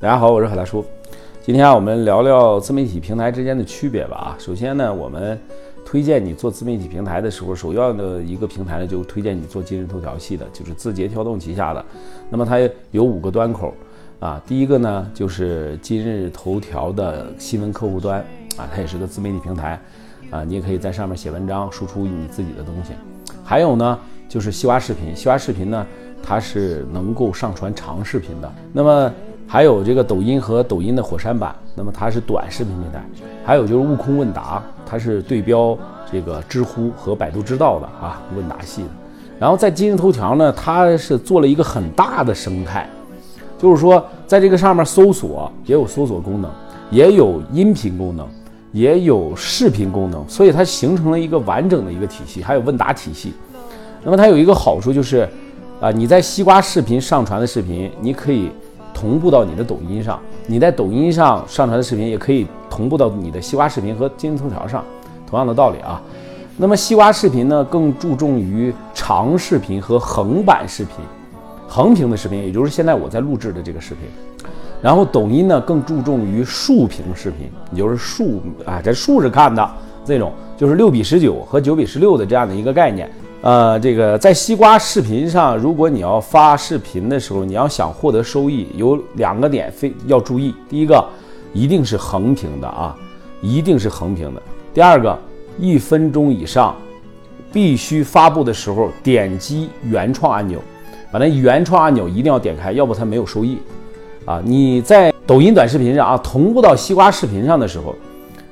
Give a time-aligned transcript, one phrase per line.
[0.00, 0.82] 大家好，我是海大叔。
[1.42, 4.16] 今天啊，我们聊聊自媒体平台之间的区别吧。
[4.16, 5.38] 啊，首先呢，我们
[5.84, 11.84] 推荐你做自媒体平台的时候，首要的一个平台呢，就推荐你做今日头条系的，就是字节跳动旗下的。
[12.30, 12.58] 那么它
[12.92, 13.74] 有五个端口
[14.20, 18.20] 啊，第一个呢就是今日头条的新闻客户端
[18.56, 19.78] 啊，它也是个自媒体平台
[20.30, 22.94] 啊，你也可以在上面写文章，输出你自己的东西。
[23.44, 23.98] 还有呢，
[24.30, 25.86] 就是西瓜视频，西瓜视频呢，
[26.22, 28.50] 它是能够上传长视频的。
[28.72, 29.12] 那么
[29.52, 33.04] 还有这个抖音和抖音的火山版，那么它是短视频平台。
[33.44, 35.76] 还有就是悟空问答，它是对标
[36.08, 38.88] 这个知乎和百度知道的啊，问答系的。
[39.40, 42.88] 然后在今日头条呢，它是做了一个很大的生态，
[43.58, 46.48] 就是说在这个上面搜索也有搜索功能，
[46.88, 48.24] 也有音频功能，
[48.70, 53.32] 也有视频功能，所以它形成了一个完整的一个体系，还有问答体系。
[54.04, 55.28] 那么它有一个好处就是，
[55.80, 58.48] 啊，你在西瓜视频上传的视频，你可以。
[59.00, 64.84] 同步到你的抖音上，你在抖音上上传的视频也可以同步到你的西瓜视频和今日头条上，
[65.26, 66.02] 同样的道理啊。
[66.58, 70.96] 那么西瓜视频呢，更注重于长视频和横版视频，
[71.66, 74.04] 横屏的视频，也就是现在我在录制的这个视频。
[74.82, 79.66] 然后抖音呢，更注重于竖屏视频，也就是竖啊，在竖着看的
[80.04, 83.10] 这种，就是六比十九和九比十六的这样的一个概念。
[83.42, 90.54] 呃，这个在西瓜视频上，如果你要发视频的时候，你要想获得收益，有两个点非要注意。
[90.68, 91.02] 第一个，
[91.54, 92.94] 一定是横屏的啊，
[93.40, 94.42] 一定是横屏的。
[94.74, 95.18] 第二个，
[95.58, 96.76] 一分钟以上，
[97.50, 100.60] 必须发布的时候点击原创按钮，
[101.10, 103.56] 把那原创按钮一定要点开，要不它没有收益。
[104.26, 107.94] 啊，你在抖音短视频上啊，同步到西瓜视频上的时候，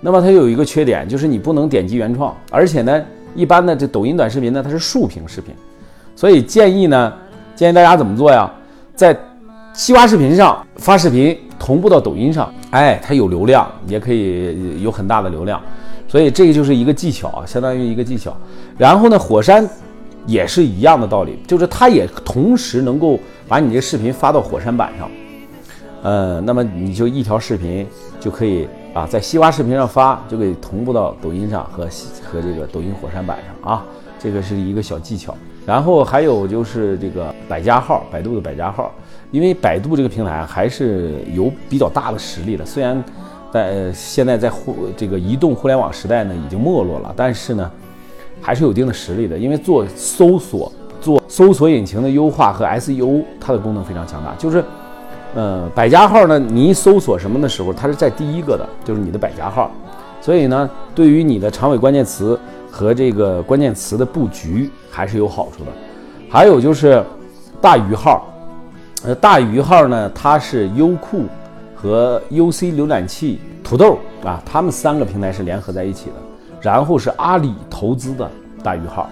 [0.00, 3.04] 那么它有一个缺点，就是你不能点击原创，而且呢。
[3.36, 5.54] 一般的这抖音短视频呢，它是竖屏视频，
[6.16, 7.12] 所以建议呢，
[7.54, 8.50] 建议大家怎么做呀？
[8.94, 9.16] 在
[9.74, 15.60] 西瓜视频上发视频，同步到抖音上，哎，它有流量，也可以有很大的流量，
[16.08, 18.34] 所以这个就是一个技巧啊，相当于一个技巧。
[18.78, 19.68] 然后呢，火山
[20.26, 25.10] 也是一样的道理，就是它也同时能够把你这视频发到火山板上，
[26.02, 27.86] 呃，那么你就一条视频
[28.18, 28.66] 就可以。
[28.96, 31.86] 啊，在西瓜视频上发就可以同步到抖音上和
[32.24, 33.84] 和这个抖音火山版上啊，
[34.18, 35.36] 这个是一个小技巧。
[35.66, 38.90] 然后还有就是这个百家号，百度的百家号，
[39.30, 42.64] 因为百度这个平台还是有比较大的实力的。
[42.64, 43.04] 虽然
[43.52, 47.70] 在现在在互这个移动互联网时代呢已经没落了，但是呢
[48.40, 49.36] 还是有一定的实力的。
[49.36, 54.64] 因为做搜索、做搜索引擎的优化和 SEO，它的功能非常强大，就是。
[55.36, 59.70] 呃，百家号呢，你一搜索什么的时候，它是在第一个的，就是你的百家号，
[60.18, 65.70] 所以呢，对于你的长尾关键词和这个关键词的布局还是有好处的。
[66.30, 67.04] 还有就是
[67.60, 68.26] 大鱼号，
[69.04, 71.24] 呃，大鱼号呢，它是优酷
[71.74, 76.14] 和 UC 浏览器、土豆啊，他们三个平台是联合在一起的，
[76.62, 78.26] 然后是阿里投资的
[78.62, 79.06] 大鱼号。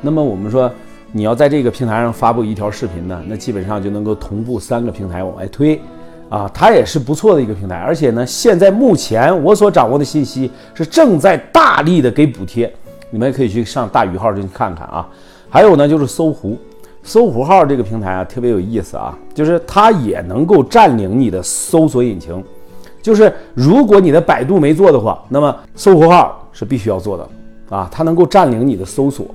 [0.00, 0.68] 那么我们说。
[1.10, 5.80] 你要在这个平台上发布一条视频呢，那基本上就能够同步三个平台往外推，
[6.28, 7.76] 啊，它也是不错的一个平台。
[7.76, 12.70] 而且呢，现在目前我所掌握的信息是正在大力的给补贴，
[13.10, 15.08] 你们可以去上大鱼号去看看啊。
[15.48, 16.58] 还有呢，就是搜狐，
[17.02, 22.44] 搜狐号这个平台啊特别有意思啊，就是它也能够占领你的搜索引擎，
[23.00, 27.28] 就是如果你的百度没做的话，那么搜狐号是必须要做的
[27.70, 29.26] 啊，它能够占领你的搜索。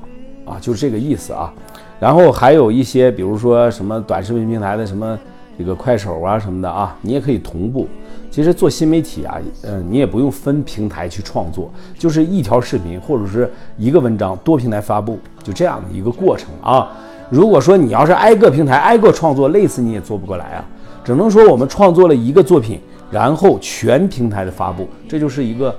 [0.46, 1.54] 啊，就是这个意思啊，
[2.00, 5.18] 然后还有一些，比如说什么短视频平台的什么
[5.58, 7.88] 这个快手啊什么的啊，你也可以同步。
[8.30, 16.92] 其实做新媒体啊，嗯，你也不用分平台去创作，就是一条视频或者是一个文章多平台发布，就这样的一个过程啊。
[17.30, 20.66] 如果说你要是挨个平台挨个创作，累死你也做不过来啊。
[21.04, 22.80] 只能说我们创作了一个作品，
[23.12, 25.76] 然后全平台的发布，这就是一个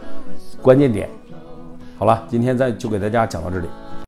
[0.62, 1.08] 关键点。
[1.98, 3.66] 好了，今天再就给大家讲到这里。